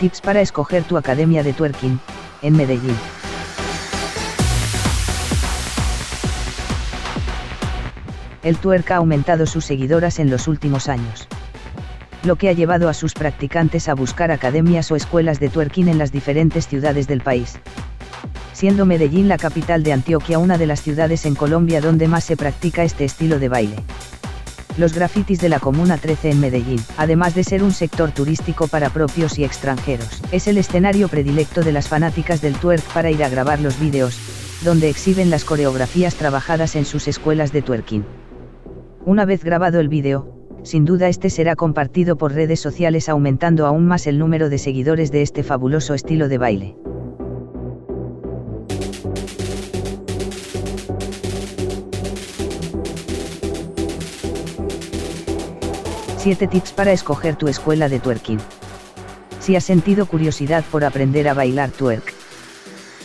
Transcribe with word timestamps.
Tips 0.00 0.20
para 0.20 0.42
escoger 0.42 0.84
tu 0.84 0.98
academia 0.98 1.42
de 1.42 1.54
twerking, 1.54 1.98
en 2.42 2.54
Medellín. 2.54 2.94
El 8.42 8.58
twerk 8.58 8.90
ha 8.90 8.96
aumentado 8.96 9.46
sus 9.46 9.64
seguidoras 9.64 10.18
en 10.18 10.28
los 10.28 10.48
últimos 10.48 10.90
años. 10.90 11.26
Lo 12.24 12.36
que 12.36 12.50
ha 12.50 12.52
llevado 12.52 12.90
a 12.90 12.94
sus 12.94 13.14
practicantes 13.14 13.88
a 13.88 13.94
buscar 13.94 14.30
academias 14.30 14.90
o 14.92 14.96
escuelas 14.96 15.40
de 15.40 15.48
twerking 15.48 15.88
en 15.88 15.96
las 15.96 16.12
diferentes 16.12 16.68
ciudades 16.68 17.08
del 17.08 17.22
país. 17.22 17.58
Siendo 18.52 18.84
Medellín 18.84 19.28
la 19.28 19.38
capital 19.38 19.82
de 19.82 19.94
Antioquia 19.94 20.38
una 20.38 20.58
de 20.58 20.66
las 20.66 20.82
ciudades 20.82 21.24
en 21.24 21.34
Colombia 21.34 21.80
donde 21.80 22.06
más 22.06 22.24
se 22.24 22.36
practica 22.36 22.84
este 22.84 23.06
estilo 23.06 23.38
de 23.38 23.48
baile 23.48 23.76
los 24.78 24.94
grafitis 24.94 25.40
de 25.40 25.48
la 25.48 25.60
Comuna 25.60 25.96
13 25.96 26.30
en 26.30 26.40
Medellín, 26.40 26.80
además 26.96 27.34
de 27.34 27.44
ser 27.44 27.62
un 27.62 27.72
sector 27.72 28.10
turístico 28.10 28.68
para 28.68 28.90
propios 28.90 29.38
y 29.38 29.44
extranjeros, 29.44 30.22
es 30.32 30.46
el 30.46 30.58
escenario 30.58 31.08
predilecto 31.08 31.62
de 31.62 31.72
las 31.72 31.88
fanáticas 31.88 32.40
del 32.40 32.54
twerk 32.54 32.82
para 32.92 33.10
ir 33.10 33.24
a 33.24 33.28
grabar 33.28 33.60
los 33.60 33.80
vídeos, 33.80 34.18
donde 34.64 34.88
exhiben 34.88 35.30
las 35.30 35.44
coreografías 35.44 36.14
trabajadas 36.14 36.76
en 36.76 36.84
sus 36.84 37.08
escuelas 37.08 37.52
de 37.52 37.62
twerking. 37.62 38.04
Una 39.04 39.24
vez 39.24 39.44
grabado 39.44 39.80
el 39.80 39.88
vídeo, 39.88 40.32
sin 40.62 40.84
duda 40.84 41.08
este 41.08 41.30
será 41.30 41.54
compartido 41.54 42.16
por 42.16 42.32
redes 42.32 42.60
sociales 42.60 43.08
aumentando 43.08 43.66
aún 43.66 43.86
más 43.86 44.06
el 44.06 44.18
número 44.18 44.48
de 44.48 44.58
seguidores 44.58 45.12
de 45.12 45.22
este 45.22 45.42
fabuloso 45.42 45.94
estilo 45.94 46.28
de 46.28 46.38
baile. 46.38 46.76
7 56.26 56.48
tips 56.48 56.72
para 56.72 56.90
escoger 56.90 57.36
tu 57.36 57.46
escuela 57.46 57.88
de 57.88 58.00
twerking. 58.00 58.40
Si 59.38 59.54
has 59.54 59.62
sentido 59.62 60.06
curiosidad 60.06 60.64
por 60.72 60.82
aprender 60.82 61.28
a 61.28 61.34
bailar 61.34 61.70
twerk 61.70 62.12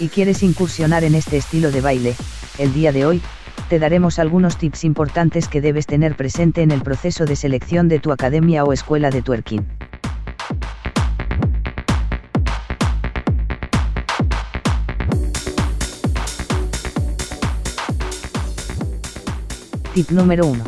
y 0.00 0.08
quieres 0.08 0.42
incursionar 0.42 1.04
en 1.04 1.14
este 1.14 1.36
estilo 1.36 1.70
de 1.70 1.80
baile, 1.80 2.16
el 2.58 2.74
día 2.74 2.90
de 2.90 3.06
hoy, 3.06 3.22
te 3.68 3.78
daremos 3.78 4.18
algunos 4.18 4.56
tips 4.56 4.82
importantes 4.82 5.46
que 5.46 5.60
debes 5.60 5.86
tener 5.86 6.16
presente 6.16 6.62
en 6.62 6.72
el 6.72 6.82
proceso 6.82 7.24
de 7.24 7.36
selección 7.36 7.86
de 7.86 8.00
tu 8.00 8.10
academia 8.10 8.64
o 8.64 8.72
escuela 8.72 9.10
de 9.10 9.22
twerking. 9.22 9.64
Tip 19.94 20.10
número 20.10 20.46
1. 20.48 20.64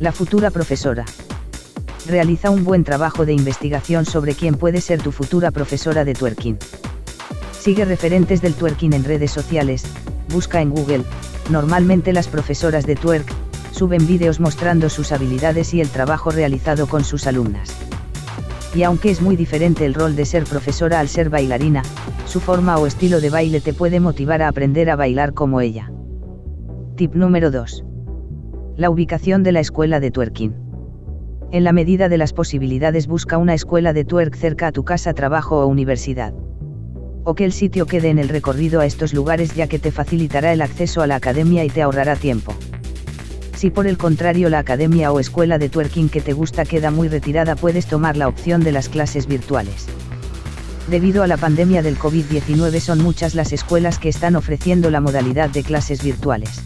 La 0.00 0.12
futura 0.12 0.50
profesora 0.50 1.06
realiza 2.08 2.50
un 2.50 2.64
buen 2.64 2.84
trabajo 2.84 3.26
de 3.26 3.34
investigación 3.34 4.06
sobre 4.06 4.34
quién 4.34 4.54
puede 4.54 4.80
ser 4.80 5.00
tu 5.00 5.12
futura 5.12 5.50
profesora 5.50 6.04
de 6.04 6.14
twerking. 6.14 6.58
Sigue 7.52 7.84
referentes 7.84 8.40
del 8.40 8.54
twerking 8.54 8.94
en 8.94 9.04
redes 9.04 9.30
sociales, 9.30 9.84
busca 10.32 10.62
en 10.62 10.70
Google, 10.70 11.04
normalmente 11.50 12.12
las 12.12 12.26
profesoras 12.26 12.86
de 12.86 12.96
twerk, 12.96 13.30
suben 13.72 14.06
vídeos 14.06 14.40
mostrando 14.40 14.88
sus 14.88 15.12
habilidades 15.12 15.74
y 15.74 15.80
el 15.80 15.88
trabajo 15.88 16.30
realizado 16.30 16.86
con 16.86 17.04
sus 17.04 17.26
alumnas. 17.26 17.76
Y 18.74 18.82
aunque 18.82 19.10
es 19.10 19.20
muy 19.20 19.36
diferente 19.36 19.84
el 19.84 19.94
rol 19.94 20.16
de 20.16 20.24
ser 20.24 20.44
profesora 20.44 21.00
al 21.00 21.08
ser 21.08 21.30
bailarina, 21.30 21.82
su 22.26 22.40
forma 22.40 22.78
o 22.78 22.86
estilo 22.86 23.20
de 23.20 23.30
baile 23.30 23.60
te 23.60 23.74
puede 23.74 24.00
motivar 24.00 24.42
a 24.42 24.48
aprender 24.48 24.90
a 24.90 24.96
bailar 24.96 25.34
como 25.34 25.60
ella. 25.60 25.90
Tip 26.96 27.14
número 27.14 27.50
2. 27.50 27.84
La 28.76 28.90
ubicación 28.90 29.42
de 29.42 29.52
la 29.52 29.60
escuela 29.60 30.00
de 30.00 30.10
twerking 30.10 30.67
en 31.50 31.64
la 31.64 31.72
medida 31.72 32.10
de 32.10 32.18
las 32.18 32.34
posibilidades 32.34 33.06
busca 33.06 33.38
una 33.38 33.54
escuela 33.54 33.94
de 33.94 34.04
twerk 34.04 34.36
cerca 34.36 34.66
a 34.66 34.72
tu 34.72 34.84
casa, 34.84 35.14
trabajo 35.14 35.60
o 35.60 35.66
universidad. 35.66 36.34
O 37.24 37.34
que 37.34 37.44
el 37.44 37.52
sitio 37.52 37.86
quede 37.86 38.10
en 38.10 38.18
el 38.18 38.28
recorrido 38.28 38.80
a 38.80 38.86
estos 38.86 39.14
lugares 39.14 39.54
ya 39.54 39.66
que 39.66 39.78
te 39.78 39.90
facilitará 39.90 40.52
el 40.52 40.60
acceso 40.60 41.00
a 41.00 41.06
la 41.06 41.16
academia 41.16 41.64
y 41.64 41.70
te 41.70 41.80
ahorrará 41.80 42.16
tiempo. 42.16 42.54
Si 43.56 43.70
por 43.70 43.86
el 43.86 43.96
contrario 43.96 44.50
la 44.50 44.58
academia 44.58 45.10
o 45.10 45.20
escuela 45.20 45.58
de 45.58 45.68
twerking 45.68 46.10
que 46.10 46.20
te 46.20 46.32
gusta 46.32 46.64
queda 46.64 46.90
muy 46.90 47.08
retirada 47.08 47.56
puedes 47.56 47.86
tomar 47.86 48.16
la 48.16 48.28
opción 48.28 48.62
de 48.62 48.72
las 48.72 48.90
clases 48.90 49.26
virtuales. 49.26 49.86
Debido 50.90 51.22
a 51.22 51.26
la 51.26 51.38
pandemia 51.38 51.82
del 51.82 51.98
COVID-19 51.98 52.78
son 52.80 53.02
muchas 53.02 53.34
las 53.34 53.52
escuelas 53.52 53.98
que 53.98 54.10
están 54.10 54.36
ofreciendo 54.36 54.90
la 54.90 55.00
modalidad 55.00 55.48
de 55.48 55.62
clases 55.62 56.04
virtuales. 56.04 56.62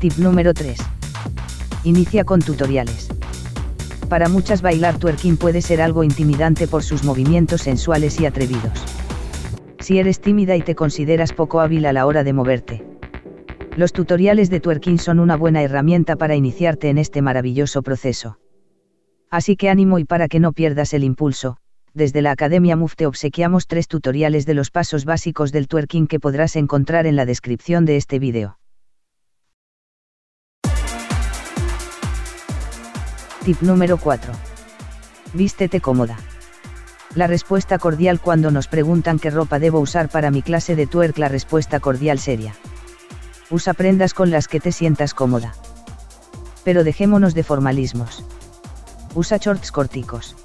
Tip 0.00 0.16
número 0.18 0.54
3. 0.54 0.78
Inicia 1.84 2.24
con 2.24 2.40
tutoriales 2.40 3.08
para 4.06 4.28
muchas 4.28 4.62
bailar 4.62 4.98
twerking 4.98 5.36
puede 5.36 5.62
ser 5.62 5.80
algo 5.80 6.04
intimidante 6.04 6.66
por 6.66 6.82
sus 6.82 7.04
movimientos 7.04 7.62
sensuales 7.62 8.20
y 8.20 8.26
atrevidos. 8.26 8.84
Si 9.80 9.98
eres 9.98 10.20
tímida 10.20 10.56
y 10.56 10.62
te 10.62 10.74
consideras 10.74 11.32
poco 11.32 11.60
hábil 11.60 11.86
a 11.86 11.92
la 11.92 12.06
hora 12.06 12.24
de 12.24 12.32
moverte. 12.32 12.84
Los 13.76 13.92
tutoriales 13.92 14.50
de 14.50 14.60
twerking 14.60 14.98
son 14.98 15.18
una 15.18 15.36
buena 15.36 15.62
herramienta 15.62 16.16
para 16.16 16.36
iniciarte 16.36 16.88
en 16.88 16.98
este 16.98 17.22
maravilloso 17.22 17.82
proceso. 17.82 18.38
Así 19.30 19.56
que 19.56 19.68
ánimo 19.68 19.98
y 19.98 20.04
para 20.04 20.28
que 20.28 20.40
no 20.40 20.52
pierdas 20.52 20.94
el 20.94 21.02
impulso, 21.02 21.56
desde 21.92 22.22
la 22.22 22.30
Academia 22.30 22.76
MUF 22.76 22.96
te 22.96 23.06
obsequiamos 23.06 23.66
tres 23.66 23.88
tutoriales 23.88 24.46
de 24.46 24.54
los 24.54 24.70
pasos 24.70 25.04
básicos 25.04 25.52
del 25.52 25.68
twerking 25.68 26.06
que 26.06 26.20
podrás 26.20 26.56
encontrar 26.56 27.06
en 27.06 27.16
la 27.16 27.26
descripción 27.26 27.84
de 27.84 27.96
este 27.96 28.18
vídeo. 28.18 28.58
Tip 33.44 33.60
número 33.60 33.98
4. 33.98 34.32
Vístete 35.34 35.82
cómoda. 35.82 36.16
La 37.14 37.26
respuesta 37.26 37.78
cordial 37.78 38.18
cuando 38.18 38.50
nos 38.50 38.68
preguntan 38.68 39.18
qué 39.18 39.28
ropa 39.28 39.58
debo 39.58 39.80
usar 39.80 40.08
para 40.08 40.30
mi 40.30 40.40
clase 40.40 40.76
de 40.76 40.86
twerk, 40.86 41.18
la 41.18 41.28
respuesta 41.28 41.78
cordial 41.78 42.18
seria. 42.18 42.54
Usa 43.50 43.74
prendas 43.74 44.14
con 44.14 44.30
las 44.30 44.48
que 44.48 44.60
te 44.60 44.72
sientas 44.72 45.12
cómoda. 45.12 45.52
Pero 46.64 46.84
dejémonos 46.84 47.34
de 47.34 47.42
formalismos. 47.42 48.24
Usa 49.14 49.36
shorts 49.36 49.70
corticos. 49.72 50.36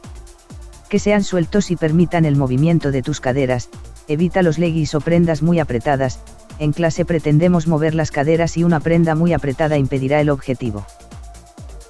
Que 0.89 0.99
sean 0.99 1.23
sueltos 1.23 1.71
y 1.71 1.77
permitan 1.77 2.25
el 2.25 2.35
movimiento 2.35 2.91
de 2.91 3.01
tus 3.01 3.21
caderas, 3.21 3.69
evita 4.09 4.41
los 4.41 4.57
leggings 4.57 4.93
o 4.93 4.99
prendas 4.99 5.41
muy 5.41 5.59
apretadas, 5.59 6.19
en 6.59 6.73
clase 6.73 7.05
pretendemos 7.05 7.65
mover 7.65 7.95
las 7.95 8.11
caderas 8.11 8.57
y 8.57 8.65
una 8.65 8.81
prenda 8.81 9.15
muy 9.15 9.31
apretada 9.31 9.77
impedirá 9.77 10.19
el 10.19 10.29
objetivo. 10.29 10.85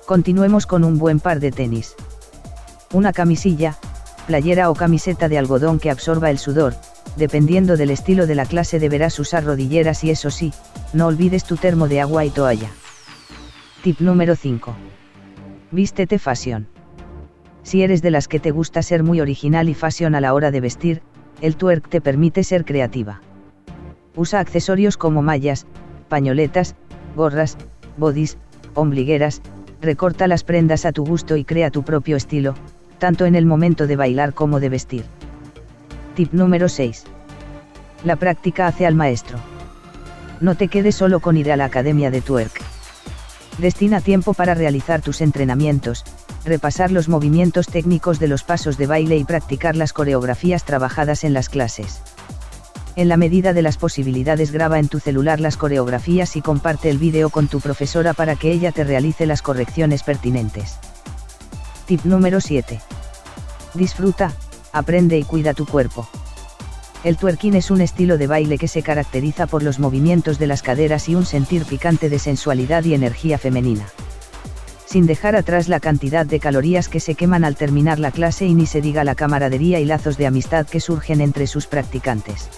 Continuemos 0.09 0.65
con 0.65 0.83
un 0.83 0.97
buen 0.97 1.19
par 1.19 1.39
de 1.39 1.51
tenis. 1.51 1.95
Una 2.93 3.13
camisilla, 3.13 3.77
playera 4.25 4.71
o 4.71 4.73
camiseta 4.73 5.29
de 5.29 5.37
algodón 5.37 5.77
que 5.77 5.91
absorba 5.91 6.31
el 6.31 6.39
sudor, 6.39 6.73
dependiendo 7.15 7.77
del 7.77 7.91
estilo 7.91 8.25
de 8.25 8.33
la 8.33 8.47
clase 8.47 8.79
deberás 8.79 9.19
usar 9.19 9.45
rodilleras 9.45 10.03
y 10.03 10.09
eso 10.09 10.31
sí, 10.31 10.51
no 10.93 11.05
olvides 11.05 11.43
tu 11.43 11.57
termo 11.57 11.87
de 11.87 12.01
agua 12.01 12.25
y 12.25 12.31
toalla. 12.31 12.71
Tip 13.83 13.99
número 13.99 14.35
5. 14.35 14.75
Vístete 15.69 16.17
fashion. 16.17 16.65
Si 17.61 17.83
eres 17.83 18.01
de 18.01 18.09
las 18.09 18.27
que 18.27 18.39
te 18.39 18.49
gusta 18.49 18.81
ser 18.81 19.03
muy 19.03 19.21
original 19.21 19.69
y 19.69 19.75
fashion 19.75 20.15
a 20.15 20.21
la 20.21 20.33
hora 20.33 20.49
de 20.49 20.59
vestir, 20.59 21.03
el 21.39 21.55
twerk 21.55 21.87
te 21.87 22.01
permite 22.01 22.43
ser 22.43 22.65
creativa. 22.65 23.21
Usa 24.15 24.39
accesorios 24.39 24.97
como 24.97 25.21
mallas, 25.21 25.67
pañoletas, 26.07 26.73
gorras, 27.15 27.57
bodys, 27.95 28.39
ombligueras, 28.73 29.43
recorta 29.81 30.27
las 30.27 30.43
prendas 30.43 30.85
a 30.85 30.91
tu 30.91 31.05
gusto 31.05 31.35
y 31.37 31.45
crea 31.45 31.71
tu 31.71 31.83
propio 31.83 32.17
estilo, 32.17 32.55
tanto 32.97 33.25
en 33.25 33.35
el 33.35 33.45
momento 33.45 33.87
de 33.87 33.95
bailar 33.95 34.33
como 34.33 34.59
de 34.59 34.69
vestir. 34.69 35.05
Tip 36.15 36.33
número 36.33 36.69
6. 36.69 37.03
La 38.03 38.15
práctica 38.15 38.67
hace 38.67 38.85
al 38.85 38.95
maestro. 38.95 39.39
No 40.41 40.55
te 40.55 40.67
quedes 40.67 40.95
solo 40.95 41.19
con 41.19 41.37
ir 41.37 41.51
a 41.51 41.57
la 41.57 41.65
academia 41.65 42.11
de 42.11 42.21
twerk. 42.21 42.61
Destina 43.57 43.99
tiempo 43.99 44.33
para 44.33 44.53
realizar 44.53 45.01
tus 45.01 45.21
entrenamientos, 45.21 46.05
repasar 46.45 46.91
los 46.91 47.09
movimientos 47.09 47.67
técnicos 47.67 48.19
de 48.19 48.29
los 48.29 48.43
pasos 48.43 48.77
de 48.77 48.87
baile 48.87 49.17
y 49.17 49.25
practicar 49.25 49.75
las 49.75 49.91
coreografías 49.91 50.63
trabajadas 50.63 51.23
en 51.23 51.33
las 51.33 51.49
clases 51.49 52.01
en 52.95 53.07
la 53.07 53.17
medida 53.17 53.53
de 53.53 53.61
las 53.61 53.77
posibilidades 53.77 54.51
graba 54.51 54.79
en 54.79 54.87
tu 54.87 54.99
celular 54.99 55.39
las 55.39 55.57
coreografías 55.57 56.35
y 56.35 56.41
comparte 56.41 56.89
el 56.89 56.97
vídeo 56.97 57.29
con 57.29 57.47
tu 57.47 57.59
profesora 57.61 58.13
para 58.13 58.35
que 58.35 58.51
ella 58.51 58.71
te 58.71 58.83
realice 58.83 59.25
las 59.25 59.41
correcciones 59.41 60.03
pertinentes. 60.03 60.77
Tip 61.85 62.03
número 62.03 62.41
7. 62.41 62.79
Disfruta, 63.73 64.33
aprende 64.73 65.17
y 65.17 65.23
cuida 65.23 65.53
tu 65.53 65.65
cuerpo. 65.65 66.07
El 67.03 67.15
twerking 67.15 67.55
es 67.55 67.71
un 67.71 67.79
estilo 67.79 68.17
de 68.17 68.27
baile 68.27 68.57
que 68.57 68.67
se 68.67 68.83
caracteriza 68.83 69.47
por 69.47 69.63
los 69.63 69.79
movimientos 69.79 70.37
de 70.37 70.47
las 70.47 70.61
caderas 70.61 71.07
y 71.07 71.15
un 71.15 71.25
sentir 71.25 71.63
picante 71.63 72.09
de 72.09 72.19
sensualidad 72.19 72.83
y 72.83 72.93
energía 72.93 73.37
femenina. 73.37 73.87
Sin 74.85 75.05
dejar 75.05 75.35
atrás 75.35 75.69
la 75.69 75.79
cantidad 75.79 76.25
de 76.25 76.39
calorías 76.39 76.89
que 76.89 76.99
se 76.99 77.15
queman 77.15 77.45
al 77.45 77.55
terminar 77.55 77.99
la 77.99 78.11
clase 78.11 78.47
y 78.47 78.53
ni 78.53 78.65
se 78.65 78.81
diga 78.81 79.03
la 79.03 79.15
camaradería 79.15 79.79
y 79.79 79.85
lazos 79.85 80.17
de 80.17 80.25
amistad 80.25 80.67
que 80.67 80.79
surgen 80.79 81.21
entre 81.21 81.47
sus 81.47 81.67
practicantes. 81.67 82.49